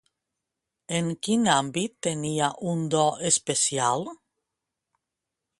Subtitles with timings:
[0.99, 4.11] En quin àmbit tenia un do especial?